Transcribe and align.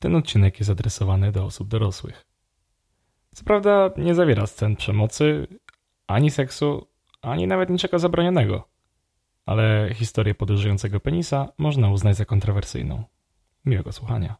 ten 0.00 0.16
odcinek 0.16 0.58
jest 0.58 0.70
adresowany 0.70 1.32
do 1.32 1.44
osób 1.44 1.68
dorosłych. 1.68 2.26
Co 3.34 3.44
prawda 3.44 3.90
nie 3.96 4.14
zawiera 4.14 4.46
scen 4.46 4.76
przemocy, 4.76 5.46
ani 6.06 6.30
seksu, 6.30 6.86
ani 7.22 7.46
nawet 7.46 7.70
niczego 7.70 7.98
zabronionego, 7.98 8.68
ale 9.46 9.90
historię 9.94 10.34
podróżującego 10.34 11.00
penisa 11.00 11.52
można 11.58 11.90
uznać 11.90 12.16
za 12.16 12.24
kontrowersyjną. 12.24 13.04
Miłego 13.64 13.92
słuchania. 13.92 14.36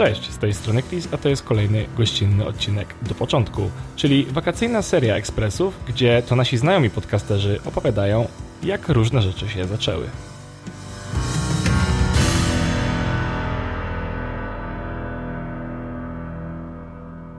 Cześć, 0.00 0.30
z 0.30 0.38
tej 0.38 0.54
strony 0.54 0.82
Chris, 0.82 1.08
a 1.14 1.16
to 1.16 1.28
jest 1.28 1.42
kolejny 1.42 1.86
gościnny 1.96 2.46
odcinek 2.46 2.94
do 3.02 3.14
początku, 3.14 3.70
czyli 3.96 4.24
wakacyjna 4.24 4.82
seria 4.82 5.16
ekspresów, 5.16 5.84
gdzie 5.88 6.22
to 6.28 6.36
nasi 6.36 6.56
znajomi 6.56 6.90
podcasterzy 6.90 7.60
opowiadają, 7.64 8.28
jak 8.62 8.88
różne 8.88 9.22
rzeczy 9.22 9.48
się 9.48 9.64
zaczęły. 9.64 10.06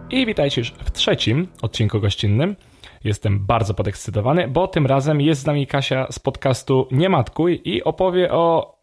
I 0.09 0.25
witajcie 0.25 0.61
już 0.61 0.71
w 0.71 0.91
trzecim 0.91 1.47
odcinku 1.61 1.99
gościnnym. 1.99 2.55
Jestem 3.03 3.45
bardzo 3.45 3.73
podekscytowany, 3.73 4.47
bo 4.47 4.67
tym 4.67 4.85
razem 4.85 5.21
jest 5.21 5.41
z 5.41 5.45
nami 5.45 5.67
Kasia 5.67 6.07
z 6.11 6.19
podcastu 6.19 6.87
Nie 6.91 7.09
Matkuj 7.09 7.61
i 7.65 7.83
opowie 7.83 8.31
o... 8.31 8.75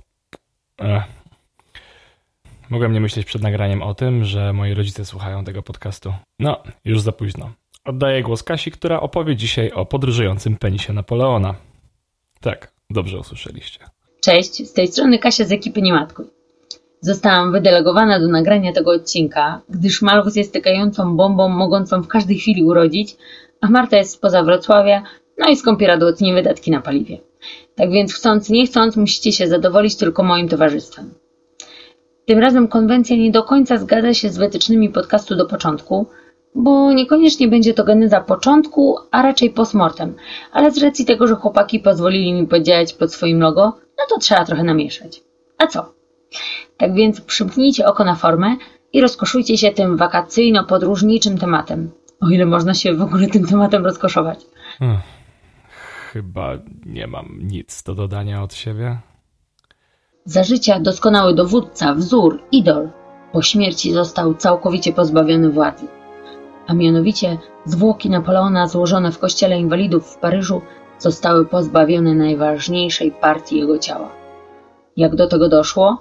Ech. 0.78 1.17
Mogłem 2.70 2.92
nie 2.92 3.00
myśleć 3.00 3.26
przed 3.26 3.42
nagraniem 3.42 3.82
o 3.82 3.94
tym, 3.94 4.24
że 4.24 4.52
moi 4.52 4.74
rodzice 4.74 5.04
słuchają 5.04 5.44
tego 5.44 5.62
podcastu. 5.62 6.12
No, 6.38 6.62
już 6.84 7.00
za 7.00 7.12
późno. 7.12 7.50
Oddaję 7.84 8.22
głos 8.22 8.42
Kasi, 8.42 8.70
która 8.70 9.00
opowie 9.00 9.36
dzisiaj 9.36 9.72
o 9.72 9.86
podróżującym 9.86 10.56
penisie 10.56 10.92
Napoleona. 10.92 11.54
Tak, 12.40 12.72
dobrze 12.90 13.18
usłyszeliście. 13.18 13.80
Cześć, 14.20 14.68
z 14.68 14.72
tej 14.72 14.88
strony 14.88 15.18
Kasia 15.18 15.44
z 15.44 15.52
ekipy 15.52 15.82
Nie 15.82 15.92
Matkuj. 15.92 16.26
Zostałam 17.00 17.52
wydelegowana 17.52 18.20
do 18.20 18.28
nagrania 18.28 18.72
tego 18.72 18.90
odcinka, 18.90 19.60
gdyż 19.68 20.02
Malwus 20.02 20.36
jest 20.36 20.52
tykającą 20.52 21.16
bombą 21.16 21.48
mogącą 21.48 22.02
w 22.02 22.08
każdej 22.08 22.38
chwili 22.38 22.62
urodzić, 22.62 23.16
a 23.60 23.70
Marta 23.70 23.96
jest 23.96 24.12
spoza 24.12 24.42
Wrocławia, 24.42 25.02
no 25.38 25.50
i 25.50 25.56
skąpiera 25.56 25.96
dołotnie 25.96 26.34
wydatki 26.34 26.70
na 26.70 26.80
paliwie. 26.80 27.18
Tak 27.74 27.90
więc 27.90 28.14
chcąc 28.14 28.50
nie 28.50 28.66
chcąc 28.66 28.96
musicie 28.96 29.32
się 29.32 29.48
zadowolić 29.48 29.96
tylko 29.96 30.22
moim 30.22 30.48
towarzystwem. 30.48 31.14
Tym 32.28 32.38
razem 32.38 32.68
konwencja 32.68 33.16
nie 33.16 33.30
do 33.30 33.42
końca 33.42 33.78
zgadza 33.78 34.14
się 34.14 34.30
z 34.30 34.38
wytycznymi 34.38 34.90
podcastu 34.90 35.36
do 35.36 35.46
początku, 35.46 36.06
bo 36.54 36.92
niekoniecznie 36.92 37.48
będzie 37.48 37.74
to 37.74 37.84
geneza 37.84 38.20
początku, 38.20 38.96
a 39.10 39.22
raczej 39.22 39.50
postmortem, 39.50 40.14
ale 40.52 40.70
z 40.70 40.82
racji 40.82 41.04
tego, 41.04 41.26
że 41.26 41.34
chłopaki 41.34 41.80
pozwolili 41.80 42.32
mi 42.32 42.46
podziałać 42.46 42.92
pod 42.92 43.12
swoim 43.12 43.40
logo, 43.40 43.62
no 43.98 44.04
to 44.08 44.18
trzeba 44.18 44.44
trochę 44.44 44.64
namieszać. 44.64 45.20
A 45.58 45.66
co? 45.66 45.94
Tak 46.76 46.94
więc 46.94 47.20
przymknijcie 47.20 47.86
oko 47.86 48.04
na 48.04 48.14
formę 48.14 48.56
i 48.92 49.00
rozkoszujcie 49.00 49.58
się 49.58 49.70
tym 49.70 49.96
wakacyjno-podróżniczym 49.96 51.38
tematem. 51.38 51.90
O 52.20 52.28
ile 52.28 52.46
można 52.46 52.74
się 52.74 52.94
w 52.94 53.02
ogóle 53.02 53.26
tym 53.26 53.46
tematem 53.46 53.84
rozkoszować. 53.84 54.38
Hmm. 54.78 54.98
Chyba 56.12 56.58
nie 56.86 57.06
mam 57.06 57.38
nic 57.42 57.82
do 57.82 57.94
dodania 57.94 58.42
od 58.42 58.54
siebie. 58.54 58.98
Za 60.28 60.44
życia 60.44 60.80
doskonały 60.80 61.34
dowódca, 61.34 61.94
wzór, 61.94 62.42
idol, 62.52 62.88
po 63.32 63.42
śmierci 63.42 63.92
został 63.92 64.34
całkowicie 64.34 64.92
pozbawiony 64.92 65.50
władzy. 65.50 65.86
A 66.66 66.74
mianowicie 66.74 67.38
zwłoki 67.64 68.10
Napoleona 68.10 68.66
złożone 68.66 69.12
w 69.12 69.18
kościele 69.18 69.60
inwalidów 69.60 70.06
w 70.06 70.18
Paryżu 70.18 70.60
zostały 70.98 71.46
pozbawione 71.46 72.14
najważniejszej 72.14 73.12
partii 73.12 73.58
jego 73.58 73.78
ciała. 73.78 74.10
Jak 74.96 75.16
do 75.16 75.26
tego 75.26 75.48
doszło? 75.48 75.98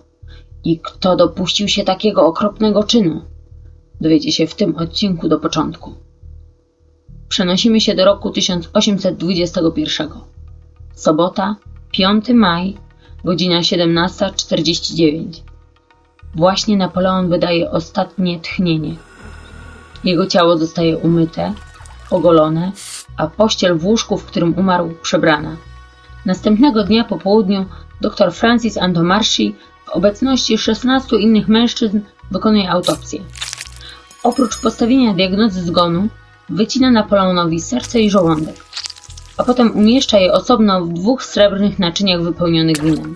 I 0.64 0.80
kto 0.80 1.16
dopuścił 1.16 1.68
się 1.68 1.84
takiego 1.84 2.26
okropnego 2.26 2.84
czynu? 2.84 3.22
Dowiecie 4.02 4.32
się 4.32 4.48
w 4.48 4.56
tym 4.56 4.76
odcinku 4.76 5.28
do 5.28 5.40
początku. 5.40 5.94
Przenosimy 7.30 7.82
się 7.82 7.96
do 7.96 8.06
roku 8.06 8.30
1821. 8.30 10.10
Sobota, 10.96 11.56
5 11.92 12.30
maj, 12.30 12.87
godzina 13.28 13.60
17.49. 13.60 15.42
Właśnie 16.36 16.78
Napoleon 16.78 17.30
wydaje 17.30 17.72
ostatnie 17.72 18.40
tchnienie. 18.40 18.96
Jego 20.04 20.28
ciało 20.28 20.58
zostaje 20.58 20.98
umyte, 20.98 21.54
ogolone, 22.10 22.72
a 23.18 23.28
pościel 23.28 23.78
w 23.78 23.86
łóżku, 23.86 24.18
w 24.18 24.26
którym 24.26 24.60
umarł, 24.60 24.94
przebrana. 25.02 25.56
Następnego 26.26 26.84
dnia 26.84 27.04
po 27.04 27.18
południu 27.18 27.66
dr 28.02 28.34
Francis 28.34 28.78
Antomarchi 28.78 29.56
w 29.86 29.90
obecności 29.90 30.58
16 30.58 31.18
innych 31.18 31.48
mężczyzn 31.48 32.00
wykonuje 32.32 32.72
autopsję. 32.72 33.20
Oprócz 34.24 34.62
postawienia 34.62 35.14
diagnozy 35.14 35.62
zgonu, 35.62 36.08
wycina 36.50 36.92
Napoleonowi 36.92 37.60
serce 37.60 38.00
i 38.00 38.10
żołądek, 38.10 38.67
a 39.38 39.44
potem 39.44 39.72
umieszcza 39.76 40.20
je 40.20 40.34
osobno 40.34 40.86
w 40.86 40.94
dwóch 40.94 41.24
srebrnych 41.24 41.80
naczyniach 41.80 42.22
wypełnionych 42.22 42.82
winem. 42.82 43.16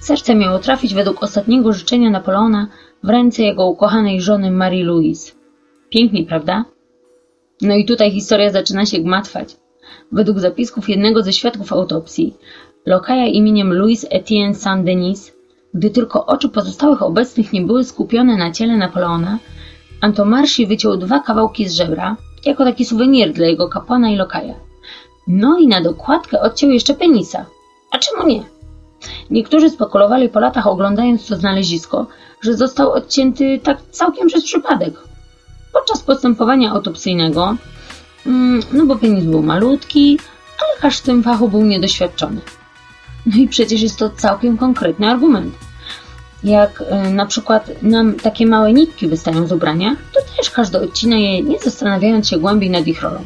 Serce 0.00 0.34
miało 0.34 0.58
trafić 0.58 0.94
według 0.94 1.22
ostatniego 1.22 1.72
życzenia 1.72 2.10
Napoleona 2.10 2.68
w 3.02 3.08
ręce 3.08 3.42
jego 3.42 3.66
ukochanej 3.66 4.20
żony 4.20 4.50
Marie 4.50 4.84
Louise. 4.84 5.32
Pięknie, 5.90 6.24
prawda? 6.24 6.64
No 7.62 7.74
i 7.74 7.84
tutaj 7.84 8.10
historia 8.10 8.50
zaczyna 8.50 8.86
się 8.86 8.98
gmatwać. 8.98 9.56
Według 10.12 10.38
zapisków 10.38 10.88
jednego 10.88 11.22
ze 11.22 11.32
świadków 11.32 11.72
autopsji, 11.72 12.34
lokaja 12.86 13.26
imieniem 13.26 13.72
Louis 13.72 14.06
Etienne 14.10 14.54
Saint-Denis, 14.54 15.32
gdy 15.74 15.90
tylko 15.90 16.26
oczy 16.26 16.48
pozostałych 16.48 17.02
obecnych 17.02 17.52
nie 17.52 17.62
były 17.62 17.84
skupione 17.84 18.36
na 18.36 18.50
ciele 18.50 18.76
Napoleona, 18.76 19.38
Antomarsi 20.00 20.66
wyciął 20.66 20.96
dwa 20.96 21.20
kawałki 21.20 21.68
z 21.68 21.74
żebra, 21.74 22.16
jako 22.44 22.64
taki 22.64 22.84
suwenir 22.84 23.32
dla 23.32 23.46
jego 23.46 23.68
kapłana 23.68 24.10
i 24.10 24.16
lokaja. 24.16 24.65
No 25.26 25.58
i 25.58 25.66
na 25.68 25.80
dokładkę 25.80 26.40
odciął 26.40 26.70
jeszcze 26.70 26.94
penisa. 26.94 27.46
A 27.90 27.98
czemu 27.98 28.28
nie? 28.28 28.44
Niektórzy 29.30 29.70
spekulowali 29.70 30.28
po 30.28 30.40
latach 30.40 30.66
oglądając 30.66 31.26
to 31.26 31.36
znalezisko, 31.36 32.06
że 32.40 32.54
został 32.54 32.92
odcięty 32.92 33.60
tak 33.62 33.78
całkiem 33.90 34.28
przez 34.28 34.44
przypadek. 34.44 34.94
Podczas 35.72 36.02
postępowania 36.02 36.70
autopsyjnego, 36.70 37.56
mm, 38.26 38.60
no 38.72 38.86
bo 38.86 38.96
penis 38.96 39.24
był 39.24 39.42
malutki, 39.42 40.18
a 40.58 40.74
lekarz 40.74 40.98
w 40.98 41.02
tym 41.02 41.22
fachu 41.22 41.48
był 41.48 41.62
niedoświadczony. 41.62 42.40
No 43.26 43.36
i 43.36 43.48
przecież 43.48 43.82
jest 43.82 43.98
to 43.98 44.10
całkiem 44.10 44.58
konkretny 44.58 45.06
argument. 45.10 45.54
Jak 46.44 46.80
y, 46.80 47.10
na 47.10 47.26
przykład 47.26 47.82
nam 47.82 48.14
takie 48.14 48.46
małe 48.46 48.72
nitki 48.72 49.08
wystają 49.08 49.46
z 49.46 49.52
ubrania, 49.52 49.96
to 50.14 50.20
też 50.36 50.50
każdy 50.50 50.80
odcina 50.80 51.16
je, 51.16 51.42
nie 51.42 51.58
zastanawiając 51.58 52.28
się 52.28 52.38
głębiej 52.38 52.70
nad 52.70 52.86
ich 52.86 53.02
rolą. 53.02 53.24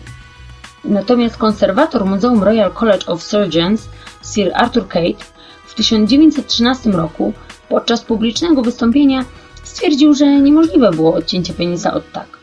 Natomiast 0.85 1.37
konserwator 1.37 2.07
Muzeum 2.07 2.43
Royal 2.43 2.71
College 2.73 3.07
of 3.07 3.23
Surgeons, 3.23 3.89
Sir 4.23 4.53
Arthur 4.55 4.89
Kate, 4.89 5.25
w 5.67 5.75
1913 5.75 6.91
roku 6.91 7.33
podczas 7.69 8.03
publicznego 8.05 8.63
wystąpienia 8.63 9.25
stwierdził, 9.63 10.15
że 10.15 10.41
niemożliwe 10.41 10.91
było 10.91 11.15
odcięcie 11.15 11.53
penisa 11.53 11.95
od 11.95 12.13
tak. 12.13 12.39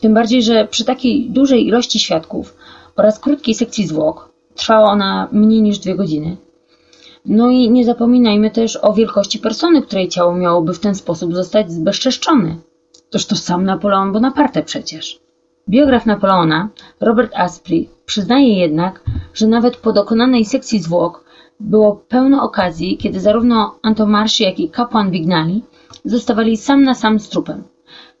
Tym 0.00 0.14
bardziej, 0.14 0.42
że 0.42 0.68
przy 0.68 0.84
takiej 0.84 1.30
dużej 1.30 1.66
ilości 1.66 1.98
świadków 1.98 2.56
oraz 2.96 3.18
krótkiej 3.18 3.54
sekcji 3.54 3.86
zwłok, 3.86 4.32
trwała 4.54 4.90
ona 4.90 5.28
mniej 5.32 5.62
niż 5.62 5.78
dwie 5.78 5.94
godziny. 5.94 6.36
No 7.24 7.50
i 7.50 7.70
nie 7.70 7.84
zapominajmy 7.84 8.50
też 8.50 8.78
o 8.82 8.92
wielkości 8.92 9.38
persony, 9.38 9.82
której 9.82 10.08
ciało 10.08 10.36
miałoby 10.36 10.74
w 10.74 10.80
ten 10.80 10.94
sposób 10.94 11.34
zostać 11.34 11.72
zbezczeszczone. 11.72 12.56
Toż 13.10 13.26
to 13.26 13.36
sam 13.36 13.64
Napoleon 13.64 14.12
Bonaparte 14.12 14.62
przecież. 14.62 15.25
Biograf 15.68 16.06
Napoleona, 16.06 16.68
Robert 17.00 17.32
Asprey, 17.34 17.88
przyznaje 18.04 18.58
jednak, 18.58 19.00
że 19.34 19.46
nawet 19.46 19.76
po 19.76 19.92
dokonanej 19.92 20.44
sekcji 20.44 20.80
zwłok 20.80 21.24
było 21.60 21.96
pełno 21.96 22.42
okazji, 22.42 22.96
kiedy 22.96 23.20
zarówno 23.20 23.78
Antomarszy, 23.82 24.42
jak 24.42 24.58
i 24.58 24.70
kapłan 24.70 25.10
Wignali 25.10 25.64
zostawali 26.04 26.56
sam 26.56 26.82
na 26.82 26.94
sam 26.94 27.20
z 27.20 27.28
trupem. 27.28 27.64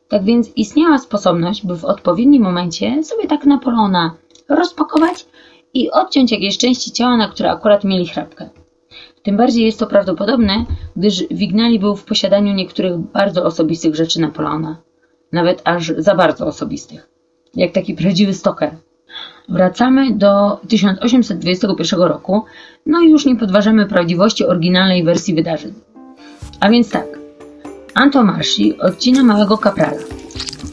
Tak 0.08 0.24
więc 0.24 0.50
istniała 0.56 0.98
sposobność, 0.98 1.66
by 1.66 1.76
w 1.76 1.84
odpowiednim 1.84 2.42
momencie 2.42 3.04
sobie 3.04 3.26
tak 3.28 3.46
Napoleona 3.46 4.14
rozpakować 4.48 5.26
i 5.74 5.90
odciąć 5.90 6.32
jakieś 6.32 6.58
części 6.58 6.92
ciała, 6.92 7.16
na 7.16 7.28
które 7.28 7.50
akurat 7.50 7.84
mieli 7.84 8.06
chrapkę. 8.06 8.48
Tym 9.22 9.36
bardziej 9.36 9.64
jest 9.64 9.78
to 9.78 9.86
prawdopodobne, 9.86 10.64
gdyż 10.96 11.24
Wignali 11.30 11.78
był 11.78 11.96
w 11.96 12.04
posiadaniu 12.04 12.54
niektórych 12.54 12.98
bardzo 12.98 13.44
osobistych 13.44 13.94
rzeczy 13.94 14.20
Napoleona. 14.20 14.76
Nawet 15.32 15.62
aż 15.64 15.92
za 15.98 16.14
bardzo 16.14 16.46
osobistych. 16.46 17.15
Jak 17.56 17.72
taki 17.72 17.94
prawdziwy 17.94 18.34
stoker. 18.34 18.70
Wracamy 19.48 20.14
do 20.14 20.60
1821 20.68 22.00
roku, 22.00 22.44
no 22.86 23.00
i 23.00 23.10
już 23.10 23.26
nie 23.26 23.36
podważamy 23.36 23.86
prawdziwości 23.86 24.44
oryginalnej 24.44 25.04
wersji 25.04 25.34
wydarzeń. 25.34 25.74
A 26.60 26.70
więc 26.70 26.90
tak. 26.90 27.06
Antomarsi 27.94 28.78
odcina 28.78 29.22
małego 29.22 29.58
kaprala. 29.58 29.98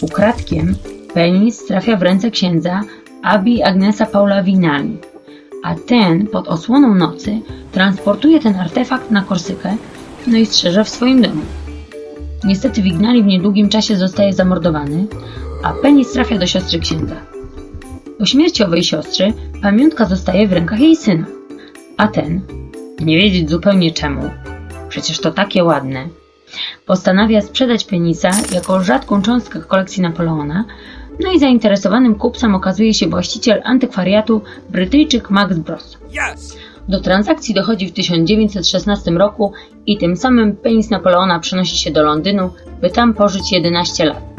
Ukradkiem 0.01 0.75
penis 1.13 1.65
trafia 1.65 1.97
w 1.97 2.01
ręce 2.01 2.31
księdza 2.31 2.81
Abi 3.23 3.63
Agnesa 3.63 4.05
Paula 4.05 4.43
Winali, 4.43 4.97
a 5.63 5.75
ten 5.75 6.27
pod 6.27 6.47
osłoną 6.47 6.95
nocy 6.95 7.39
transportuje 7.71 8.39
ten 8.39 8.55
artefakt 8.55 9.11
na 9.11 9.21
Korsykę, 9.21 9.75
no 10.27 10.37
i 10.37 10.45
strzeże 10.45 10.83
w 10.83 10.89
swoim 10.89 11.21
domu. 11.21 11.41
Niestety 12.43 12.81
Wignali 12.81 13.23
w 13.23 13.25
niedługim 13.25 13.69
czasie 13.69 13.97
zostaje 13.97 14.33
zamordowany, 14.33 15.07
a 15.63 15.73
Penis 15.73 16.11
trafia 16.11 16.37
do 16.37 16.47
siostry 16.47 16.79
księdza. 16.79 17.15
Po 18.19 18.25
śmierci 18.25 18.63
owej 18.63 18.83
siostry 18.83 19.33
pamiątka 19.61 20.05
zostaje 20.05 20.47
w 20.47 20.53
rękach 20.53 20.79
jej 20.79 20.95
syna, 20.95 21.25
a 21.97 22.07
ten, 22.07 22.41
nie 22.99 23.17
wiedzieć 23.17 23.49
zupełnie 23.49 23.91
czemu, 23.91 24.29
przecież 24.89 25.19
to 25.19 25.31
takie 25.31 25.63
ładne, 25.63 26.07
postanawia 26.85 27.41
sprzedać 27.41 27.83
penisa 27.83 28.31
jako 28.51 28.83
rzadką 28.83 29.21
cząstkę 29.21 29.59
kolekcji 29.59 30.01
Napoleona, 30.01 30.65
no 31.19 31.31
i 31.31 31.39
zainteresowanym 31.39 32.15
kupcem 32.15 32.55
okazuje 32.55 32.93
się 32.93 33.07
właściciel 33.07 33.61
antykwariatu 33.65 34.41
Brytyjczyk 34.69 35.29
Max 35.29 35.57
Bros. 35.57 35.97
Do 36.89 37.01
transakcji 37.01 37.55
dochodzi 37.55 37.87
w 37.87 37.93
1916 37.93 39.11
roku 39.11 39.53
i 39.85 39.97
tym 39.97 40.17
samym 40.17 40.55
penis 40.55 40.89
Napoleona 40.89 41.39
przenosi 41.39 41.77
się 41.77 41.91
do 41.91 42.03
Londynu, 42.03 42.49
by 42.81 42.89
tam 42.89 43.13
pożyć 43.13 43.51
11 43.51 44.05
lat. 44.05 44.32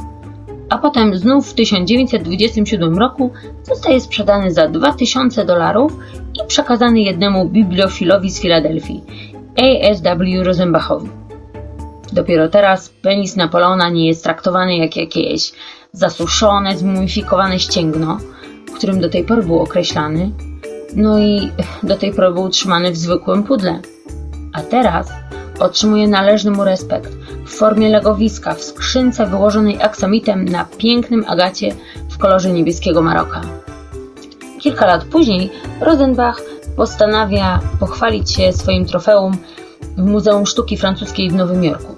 A 0.69 0.79
potem 0.79 1.17
znów 1.17 1.51
w 1.51 1.55
1927 1.55 2.99
roku 2.99 3.33
zostaje 3.63 4.01
sprzedany 4.01 4.53
za 4.53 4.69
2000 4.69 5.45
dolarów 5.45 5.97
i 6.35 6.47
przekazany 6.47 7.01
jednemu 7.01 7.49
bibliofilowi 7.49 8.31
z 8.31 8.41
Filadelfii, 8.41 9.03
A.S.W. 9.57 10.45
Rosenbachowi. 10.45 11.09
Dopiero 12.13 12.49
teraz 12.49 12.89
penis 12.89 13.37
Napoleona 13.37 13.91
nie 13.91 14.07
jest 14.07 14.25
traktowany 14.25 14.77
jak 14.77 14.97
jakieś 14.97 15.53
zasuszone, 15.93 16.77
zmumifikowane 16.77 17.59
ścięgno, 17.59 18.19
którym 18.77 19.01
do 19.01 19.09
tej 19.09 19.25
pory 19.25 19.43
był 19.43 19.59
określany, 19.59 20.31
no 20.97 21.19
i 21.19 21.51
do 21.83 21.97
tej 21.97 22.13
pory 22.13 22.33
był 22.33 22.43
utrzymany 22.43 22.91
w 22.91 22.97
zwykłym 22.97 23.43
pudle. 23.43 23.81
A 24.53 24.63
teraz 24.63 25.13
otrzymuje 25.59 26.09
należny 26.09 26.51
mu 26.51 26.65
respekt 26.65 27.13
w 27.47 27.51
formie 27.51 27.89
legowiska 27.89 28.55
w 28.55 28.63
skrzynce 28.63 29.27
wyłożonej 29.27 29.83
aksamitem 29.83 30.45
na 30.45 30.65
pięknym 30.79 31.25
agacie 31.29 31.75
w 32.11 32.19
kolorze 32.19 32.53
niebieskiego 32.53 33.03
Maroka. 33.03 33.41
Kilka 34.61 34.87
lat 34.87 35.05
później 35.05 35.51
Rosenbach 35.81 36.41
postanawia 36.77 37.61
pochwalić 37.81 38.33
się 38.33 38.53
swoim 38.53 38.87
trofeum 38.87 39.33
w 39.97 40.05
Muzeum 40.05 40.47
Sztuki 40.47 40.77
Francuskiej 40.77 41.31
w 41.31 41.35
Nowym 41.35 41.65
Jorku. 41.65 41.97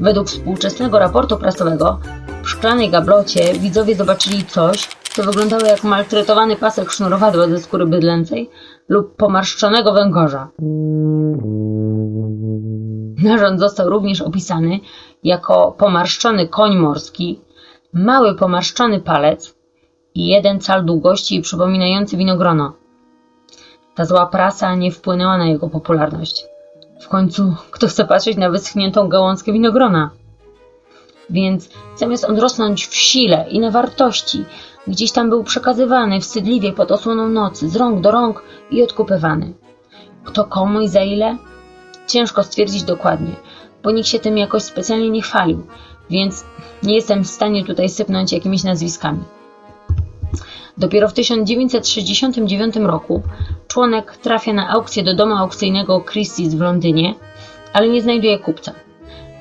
Według 0.00 0.28
współczesnego 0.28 0.98
raportu 0.98 1.36
prasowego 1.36 1.98
w 2.42 2.48
szklanej 2.48 2.90
gablocie 2.90 3.54
widzowie 3.54 3.96
zobaczyli 3.96 4.44
coś, 4.44 4.88
co 5.14 5.22
wyglądało 5.22 5.66
jak 5.66 5.84
maltretowany 5.84 6.56
pasek 6.56 6.90
sznurowadła 6.90 7.48
ze 7.48 7.58
skóry 7.58 7.86
bydlęcej 7.86 8.50
lub 8.88 9.16
pomarszczonego 9.16 9.92
węgorza. 9.92 10.48
Narząd 13.24 13.60
został 13.60 13.90
również 13.90 14.20
opisany 14.20 14.80
jako 15.24 15.74
pomarszczony 15.78 16.48
koń 16.48 16.76
morski, 16.76 17.40
mały 17.92 18.34
pomarszczony 18.34 19.00
palec 19.00 19.54
i 20.14 20.26
jeden 20.26 20.60
cal 20.60 20.84
długości 20.84 21.40
przypominający 21.40 22.16
winogrono. 22.16 22.72
Ta 23.94 24.04
zła 24.04 24.26
prasa 24.26 24.74
nie 24.74 24.90
wpłynęła 24.90 25.38
na 25.38 25.46
jego 25.46 25.68
popularność. 25.68 26.44
W 27.00 27.08
końcu, 27.08 27.54
kto 27.70 27.86
chce 27.86 28.04
patrzeć 28.04 28.36
na 28.36 28.50
wyschniętą 28.50 29.08
gałązkę 29.08 29.52
winogrona? 29.52 30.10
Więc 31.30 31.68
zamiast 31.96 32.24
on 32.24 32.38
rosnąć 32.38 32.86
w 32.86 32.94
sile 32.94 33.46
i 33.48 33.60
na 33.60 33.70
wartości, 33.70 34.44
gdzieś 34.86 35.12
tam 35.12 35.30
był 35.30 35.44
przekazywany 35.44 36.20
wstydliwie 36.20 36.72
pod 36.72 36.92
osłoną 36.92 37.28
nocy, 37.28 37.68
z 37.68 37.76
rąk 37.76 38.00
do 38.00 38.10
rąk 38.10 38.42
i 38.70 38.82
odkupywany. 38.82 39.52
Kto 40.24 40.44
komu 40.44 40.80
i 40.80 40.88
za 40.88 41.02
ile? 41.02 41.36
Ciężko 42.06 42.42
stwierdzić 42.42 42.82
dokładnie, 42.82 43.32
bo 43.82 43.90
nikt 43.90 44.08
się 44.08 44.18
tym 44.18 44.38
jakoś 44.38 44.62
specjalnie 44.62 45.10
nie 45.10 45.22
chwalił, 45.22 45.66
więc 46.10 46.44
nie 46.82 46.94
jestem 46.94 47.24
w 47.24 47.28
stanie 47.28 47.64
tutaj 47.64 47.88
sypnąć 47.88 48.32
jakimiś 48.32 48.64
nazwiskami. 48.64 49.20
Dopiero 50.78 51.08
w 51.08 51.12
1969 51.12 52.76
roku 52.76 53.22
członek 53.68 54.16
trafia 54.16 54.52
na 54.52 54.68
aukcję 54.68 55.02
do 55.02 55.14
domu 55.14 55.34
aukcyjnego 55.34 56.00
Christie's 56.00 56.56
w 56.56 56.60
Londynie, 56.60 57.14
ale 57.72 57.88
nie 57.88 58.02
znajduje 58.02 58.38
kupca. 58.38 58.72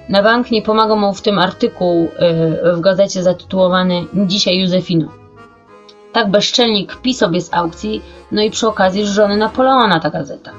Na 0.09 0.23
bank 0.23 0.51
nie 0.51 0.61
pomaga 0.61 0.95
mu 0.95 1.13
w 1.13 1.21
tym 1.21 1.39
artykuł 1.39 2.03
y, 2.03 2.75
w 2.75 2.81
gazecie 2.81 3.23
zatytułowany 3.23 4.05
Dzisiaj 4.13 4.59
Józefino. 4.59 5.07
Tak 6.11 6.31
bezczelnik 6.31 6.95
kpi 6.95 7.13
sobie 7.13 7.41
z 7.41 7.53
aukcji, 7.53 8.01
no 8.31 8.41
i 8.41 8.51
przy 8.51 8.67
okazji 8.67 9.05
żony 9.05 9.37
Napoleona 9.37 9.99
ta 9.99 10.09
gazeta. 10.09 10.51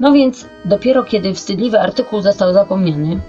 No 0.00 0.12
więc 0.12 0.46
dopiero 0.64 1.04
kiedy 1.04 1.34
wstydliwy 1.34 1.80
artykuł 1.80 2.20
został 2.20 2.52
zapomniany, 2.52 3.20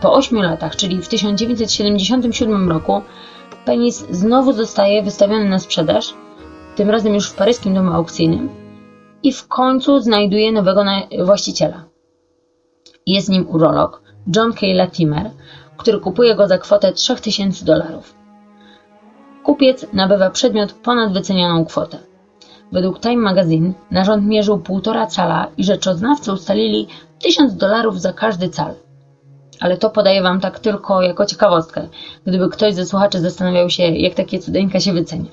po 0.00 0.12
ośmiu 0.12 0.42
latach, 0.42 0.76
czyli 0.76 1.02
w 1.02 1.08
1977 1.08 2.68
roku, 2.68 3.02
penis 3.64 4.06
znowu 4.10 4.52
zostaje 4.52 5.02
wystawiony 5.02 5.48
na 5.48 5.58
sprzedaż, 5.58 6.14
tym 6.76 6.90
razem 6.90 7.14
już 7.14 7.30
w 7.30 7.34
paryskim 7.34 7.74
domu 7.74 7.92
aukcyjnym 7.92 8.48
i 9.22 9.32
w 9.32 9.48
końcu 9.48 10.00
znajduje 10.00 10.52
nowego 10.52 10.84
właściciela. 11.24 11.84
Jest 13.06 13.28
nim 13.28 13.46
urolog 13.48 14.02
John 14.36 14.52
K. 14.52 14.60
Latimer, 14.74 15.30
który 15.76 16.00
kupuje 16.00 16.34
go 16.34 16.48
za 16.48 16.58
kwotę 16.58 16.92
3000 16.92 17.64
dolarów. 17.64 18.14
Kupiec 19.42 19.86
nabywa 19.92 20.30
przedmiot 20.30 20.72
ponad 20.72 21.12
wycenioną 21.12 21.64
kwotę. 21.64 21.98
Według 22.72 23.00
Time 23.00 23.16
Magazine 23.16 23.72
narząd 23.90 24.26
mierzył 24.26 24.58
półtora 24.58 25.06
cala 25.06 25.46
i 25.56 25.64
rzeczoznawcy 25.64 26.32
ustalili 26.32 26.86
1000 27.18 27.56
dolarów 27.56 28.00
za 28.00 28.12
każdy 28.12 28.48
cal. 28.48 28.74
Ale 29.60 29.76
to 29.76 29.90
podaję 29.90 30.22
Wam 30.22 30.40
tak 30.40 30.58
tylko 30.58 31.02
jako 31.02 31.26
ciekawostkę, 31.26 31.88
gdyby 32.26 32.48
ktoś 32.48 32.74
ze 32.74 32.86
słuchaczy 32.86 33.20
zastanawiał 33.20 33.70
się, 33.70 33.82
jak 33.82 34.14
takie 34.14 34.38
cudeńka 34.38 34.80
się 34.80 34.92
wycenia. 34.92 35.30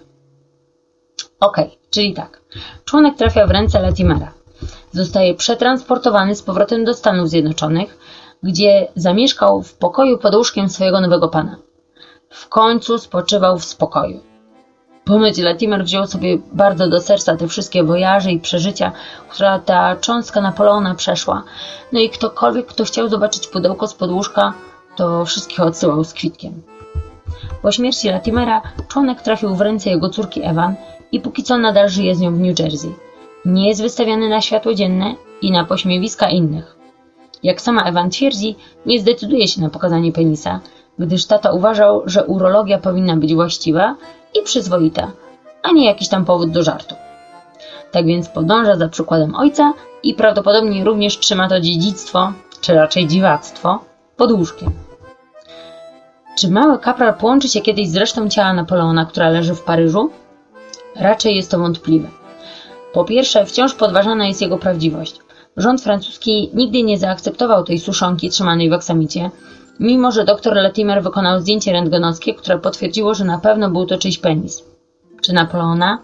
Ok, 1.40 1.58
czyli 1.90 2.14
tak. 2.14 2.42
Członek 2.86 3.18
trafia 3.18 3.48
w 3.48 3.52
ręce 3.52 3.82
Latimera. 3.82 4.34
Zostaje 4.92 5.34
przetransportowany 5.34 6.36
z 6.36 6.42
powrotem 6.42 6.86
do 6.86 6.94
Stanów 6.94 7.30
Zjednoczonych, 7.30 7.98
gdzie 8.44 8.88
zamieszkał 8.96 9.64
w 9.64 9.74
pokoju 9.74 10.18
pod 10.18 10.36
łóżkiem 10.36 10.70
swojego 10.70 11.02
nowego 11.02 11.30
pana. 11.30 11.58
W 12.30 12.50
końcu 12.50 12.98
spoczywał 12.98 13.60
w 13.60 13.66
spokoju. 13.66 14.33
Pomyć 15.06 15.38
Latimer 15.38 15.84
wziął 15.84 16.08
sobie 16.08 16.38
bardzo 16.54 16.90
do 16.90 17.02
serca 17.02 17.38
te 17.38 17.48
wszystkie 17.48 17.84
wojaże 17.84 18.32
i 18.32 18.40
przeżycia, 18.40 18.92
która 19.30 19.60
ta 19.60 19.96
cząstka 19.96 20.42
Napoleona 20.42 20.96
przeszła. 20.96 21.44
No 21.92 22.00
i 22.00 22.10
ktokolwiek, 22.10 22.66
kto 22.66 22.86
chciał 22.86 23.10
zobaczyć 23.10 23.48
pudełko 23.48 23.88
z 23.88 23.94
podłóżka, 23.94 24.54
to 24.96 25.26
wszystkich 25.26 25.60
odsyłał 25.60 26.04
z 26.04 26.14
kwitkiem. 26.14 26.62
Po 27.62 27.72
śmierci 27.72 28.10
Latimera 28.10 28.62
członek 28.88 29.22
trafił 29.22 29.56
w 29.56 29.62
ręce 29.62 29.90
jego 29.90 30.10
córki 30.10 30.44
Ewan 30.44 30.76
i 31.12 31.20
póki 31.20 31.44
co 31.44 31.58
nadal 31.58 31.90
żyje 31.90 32.16
z 32.16 32.20
nią 32.20 32.36
w 32.36 32.40
New 32.40 32.60
Jersey. 32.60 32.96
Nie 33.46 33.68
jest 33.68 33.82
wystawiany 33.82 34.30
na 34.30 34.42
światło 34.42 34.74
dzienne 34.74 35.16
i 35.42 35.52
na 35.52 35.66
pośmiewiska 35.66 36.30
innych. 36.30 36.76
Jak 37.44 37.62
sama 37.62 37.84
Ewan 37.84 38.10
twierdzi, 38.10 38.56
nie 38.86 39.00
zdecyduje 39.00 39.48
się 39.48 39.62
na 39.62 39.70
pokazanie 39.70 40.12
penisa, 40.12 40.60
gdyż 41.00 41.26
tata 41.26 41.52
uważał, 41.52 42.02
że 42.06 42.26
urologia 42.26 42.78
powinna 42.78 43.16
być 43.16 43.36
właściwa 43.36 43.96
i 44.36 44.44
przyzwoita, 44.44 45.12
a 45.64 45.72
nie 45.72 45.86
jakiś 45.86 46.10
tam 46.10 46.26
powód 46.26 46.52
do 46.52 46.64
żartu. 46.64 46.96
Tak 47.92 48.06
więc 48.06 48.30
podąża 48.30 48.76
za 48.76 48.90
przykładem 48.90 49.36
ojca 49.36 49.74
i 50.04 50.14
prawdopodobnie 50.14 50.84
również 50.84 51.18
trzyma 51.18 51.50
to 51.50 51.60
dziedzictwo, 51.60 52.34
czy 52.62 52.74
raczej 52.74 53.08
dziwactwo, 53.08 53.80
pod 54.18 54.32
łóżkiem. 54.32 54.72
Czy 56.38 56.52
mały 56.52 56.80
kapral 56.80 57.14
połączy 57.14 57.48
się 57.48 57.62
kiedyś 57.62 57.90
z 57.90 57.96
resztą 57.96 58.30
ciała 58.30 58.54
Napoleona, 58.54 59.06
która 59.06 59.30
leży 59.30 59.56
w 59.56 59.62
Paryżu? 59.62 60.10
Raczej 60.96 61.36
jest 61.36 61.52
to 61.52 61.60
wątpliwe. 61.60 62.08
Po 62.94 63.06
pierwsze, 63.06 63.46
wciąż 63.46 63.74
podważana 63.74 64.28
jest 64.28 64.42
jego 64.42 64.58
prawdziwość. 64.58 65.20
Rząd 65.58 65.82
francuski 65.82 66.50
nigdy 66.54 66.84
nie 66.84 66.98
zaakceptował 66.98 67.64
tej 67.64 67.80
suszonki 67.80 68.30
trzymanej 68.30 68.70
w 68.70 68.74
aksamicie, 68.74 69.32
mimo 69.80 70.12
że 70.12 70.26
dr 70.26 70.56
Latimer 70.56 71.04
wykonał 71.04 71.40
zdjęcie 71.40 71.72
rentgenowskie, 71.72 72.34
które 72.34 72.60
potwierdziło, 72.60 73.14
że 73.14 73.26
na 73.26 73.38
pewno 73.38 73.70
był 73.70 73.86
to 73.86 73.98
czyjś 73.98 74.18
penis. 74.18 74.64
Czy 75.22 75.34
Napoleona? 75.34 76.00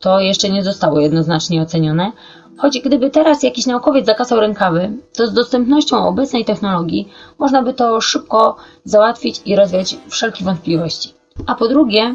To 0.00 0.20
jeszcze 0.20 0.48
nie 0.48 0.64
zostało 0.64 1.00
jednoznacznie 1.00 1.62
ocenione, 1.62 2.12
choć 2.58 2.80
gdyby 2.80 3.10
teraz 3.10 3.42
jakiś 3.42 3.66
naukowiec 3.66 4.06
zakasał 4.06 4.40
rękawy, 4.40 4.92
to 5.16 5.26
z 5.26 5.32
dostępnością 5.32 6.08
obecnej 6.08 6.44
technologii 6.44 7.08
można 7.38 7.62
by 7.62 7.74
to 7.74 8.00
szybko 8.00 8.56
załatwić 8.84 9.40
i 9.44 9.56
rozwiać 9.56 9.96
wszelkie 10.08 10.44
wątpliwości. 10.44 11.14
A 11.46 11.54
po 11.54 11.68
drugie, 11.68 12.14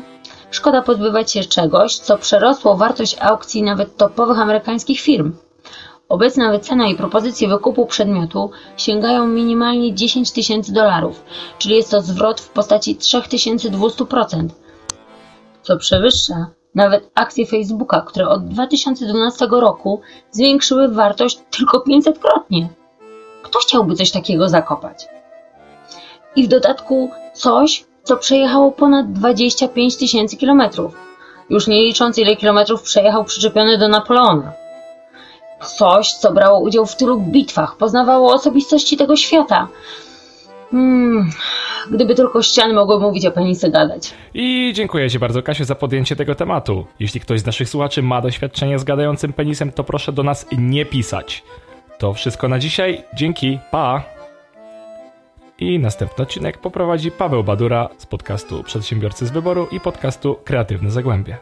szkoda 0.52 0.82
pozbywać 0.82 1.32
się 1.32 1.44
czegoś, 1.44 1.98
co 1.98 2.18
przerosło 2.18 2.76
wartość 2.78 3.18
aukcji 3.20 3.64
nawet 3.64 3.98
topowych 3.98 4.40
amerykańskich 4.40 5.00
firm. 5.00 5.34
Obecna 6.10 6.52
wycena 6.52 6.88
i 6.88 6.96
propozycje 6.96 7.48
wykupu 7.48 7.86
przedmiotu 7.86 8.52
sięgają 8.78 9.28
minimalnie 9.28 9.94
10 9.94 10.32
tysięcy 10.32 10.74
dolarów, 10.74 11.24
czyli 11.58 11.76
jest 11.76 11.92
to 11.92 12.02
zwrot 12.02 12.42
w 12.42 12.50
postaci 12.50 12.96
3200%, 12.96 14.48
co 15.62 15.78
przewyższa 15.78 16.48
Nawet 16.76 17.12
akcje 17.16 17.46
Facebooka, 17.46 18.02
które 18.02 18.30
od 18.30 18.48
2012 18.48 19.48
roku 19.52 20.02
zwiększyły 20.32 20.88
wartość 20.88 21.40
tylko 21.52 21.80
500-krotnie. 21.80 22.68
Kto 23.44 23.60
chciałby 23.60 23.96
coś 23.96 24.12
takiego 24.12 24.50
zakopać? 24.50 25.08
I 26.36 26.44
w 26.44 26.48
dodatku 26.48 27.10
coś, 27.34 27.86
co 28.04 28.18
przejechało 28.18 28.72
ponad 28.72 29.12
25 29.12 29.98
tysięcy 29.98 30.38
kilometrów. 30.38 30.98
Już 31.50 31.68
nie 31.68 31.84
licząc 31.84 32.18
ile 32.18 32.36
kilometrów 32.36 32.82
przejechał 32.82 33.24
przyczepiony 33.24 33.78
do 33.78 33.88
Napoleona. 33.88 34.65
Coś, 35.68 36.14
co 36.14 36.34
brało 36.34 36.60
udział 36.60 36.86
w 36.86 36.96
tylu 36.96 37.20
bitwach, 37.20 37.78
poznawało 37.78 38.34
osobistości 38.34 38.98
tego 38.98 39.16
świata. 39.16 39.68
Hmm, 40.72 41.30
gdyby 41.92 42.16
tylko 42.16 42.42
ściany 42.42 42.74
mogły 42.74 43.00
mówić, 43.00 43.26
a 43.26 43.32
penisy 43.32 43.70
gadać. 43.70 44.14
I 44.34 44.72
dziękuję 44.76 45.10
Ci 45.10 45.20
bardzo, 45.20 45.44
Kasiu, 45.44 45.64
za 45.64 45.76
podjęcie 45.76 46.16
tego 46.16 46.36
tematu. 46.36 46.86
Jeśli 47.00 47.20
ktoś 47.20 47.40
z 47.40 47.46
naszych 47.46 47.70
słuchaczy 47.70 48.02
ma 48.02 48.22
doświadczenie 48.22 48.80
z 48.80 48.84
gadającym 48.84 49.34
penisem, 49.34 49.72
to 49.72 49.84
proszę 49.84 50.12
do 50.12 50.24
nas 50.24 50.46
nie 50.58 50.86
pisać. 50.86 51.44
To 51.98 52.14
wszystko 52.14 52.48
na 52.48 52.60
dzisiaj. 52.60 53.04
Dzięki, 53.14 53.60
pa! 53.72 54.04
I 55.60 55.80
następny 55.80 56.24
odcinek 56.24 56.58
poprowadzi 56.58 57.12
Paweł 57.12 57.44
Badura 57.44 57.90
z 57.98 58.06
podcastu 58.06 58.64
Przedsiębiorcy 58.64 59.26
z 59.26 59.32
Wyboru 59.32 59.68
i 59.72 59.80
podcastu 59.80 60.36
Kreatywne 60.44 60.92
Zagłębie. 60.92 61.38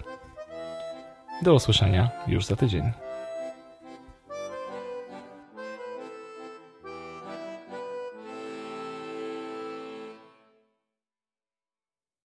Do 1.42 1.54
usłyszenia 1.54 2.10
już 2.28 2.46
za 2.46 2.56
tydzień. 2.56 3.03